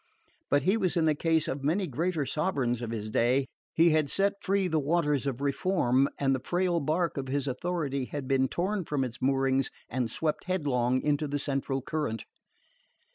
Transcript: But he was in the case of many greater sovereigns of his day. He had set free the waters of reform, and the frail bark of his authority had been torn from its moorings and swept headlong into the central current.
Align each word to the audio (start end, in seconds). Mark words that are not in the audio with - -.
But 0.49 0.63
he 0.63 0.77
was 0.77 0.97
in 0.97 1.05
the 1.05 1.13
case 1.13 1.47
of 1.47 1.63
many 1.63 1.85
greater 1.85 2.25
sovereigns 2.25 2.81
of 2.81 2.89
his 2.89 3.11
day. 3.11 3.45
He 3.75 3.91
had 3.91 4.09
set 4.09 4.33
free 4.41 4.67
the 4.67 4.79
waters 4.79 5.27
of 5.27 5.41
reform, 5.41 6.09
and 6.17 6.33
the 6.33 6.39
frail 6.43 6.79
bark 6.79 7.17
of 7.17 7.27
his 7.27 7.45
authority 7.47 8.05
had 8.05 8.27
been 8.27 8.47
torn 8.47 8.83
from 8.83 9.03
its 9.03 9.21
moorings 9.21 9.69
and 9.89 10.09
swept 10.09 10.45
headlong 10.45 11.03
into 11.03 11.27
the 11.27 11.37
central 11.37 11.83
current. 11.83 12.25